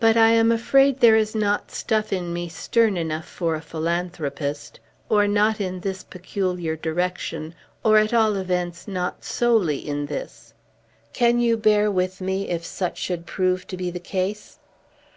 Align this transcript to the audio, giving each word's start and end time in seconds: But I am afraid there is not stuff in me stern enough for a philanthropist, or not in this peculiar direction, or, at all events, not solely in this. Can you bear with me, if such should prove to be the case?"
But 0.00 0.16
I 0.16 0.30
am 0.30 0.50
afraid 0.50 0.98
there 0.98 1.14
is 1.14 1.36
not 1.36 1.70
stuff 1.70 2.12
in 2.12 2.32
me 2.32 2.48
stern 2.48 2.96
enough 2.96 3.28
for 3.28 3.54
a 3.54 3.60
philanthropist, 3.60 4.80
or 5.08 5.28
not 5.28 5.60
in 5.60 5.78
this 5.78 6.02
peculiar 6.02 6.74
direction, 6.74 7.54
or, 7.84 7.96
at 7.96 8.12
all 8.12 8.34
events, 8.34 8.88
not 8.88 9.22
solely 9.22 9.78
in 9.78 10.06
this. 10.06 10.52
Can 11.12 11.38
you 11.38 11.56
bear 11.56 11.92
with 11.92 12.20
me, 12.20 12.48
if 12.48 12.64
such 12.66 12.98
should 12.98 13.24
prove 13.24 13.64
to 13.68 13.76
be 13.76 13.88
the 13.88 14.00
case?" 14.00 14.58